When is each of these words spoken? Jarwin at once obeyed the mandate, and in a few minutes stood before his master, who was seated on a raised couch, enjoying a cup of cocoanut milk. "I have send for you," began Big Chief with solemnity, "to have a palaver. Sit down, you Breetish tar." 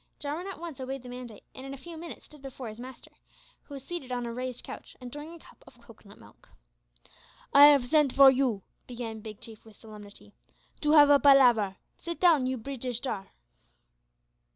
Jarwin 0.19 0.47
at 0.47 0.57
once 0.59 0.79
obeyed 0.79 1.03
the 1.03 1.09
mandate, 1.09 1.43
and 1.53 1.63
in 1.63 1.75
a 1.75 1.77
few 1.77 1.95
minutes 1.95 2.25
stood 2.25 2.41
before 2.41 2.67
his 2.69 2.79
master, 2.79 3.11
who 3.61 3.75
was 3.75 3.83
seated 3.83 4.11
on 4.11 4.25
a 4.25 4.33
raised 4.33 4.63
couch, 4.63 4.97
enjoying 4.99 5.31
a 5.31 5.37
cup 5.37 5.63
of 5.67 5.79
cocoanut 5.79 6.17
milk. 6.17 6.49
"I 7.53 7.67
have 7.67 7.85
send 7.85 8.11
for 8.15 8.31
you," 8.31 8.63
began 8.87 9.19
Big 9.21 9.39
Chief 9.41 9.63
with 9.63 9.75
solemnity, 9.77 10.33
"to 10.79 10.93
have 10.93 11.11
a 11.11 11.19
palaver. 11.19 11.75
Sit 11.97 12.19
down, 12.19 12.47
you 12.47 12.57
Breetish 12.57 13.01
tar." 13.01 13.27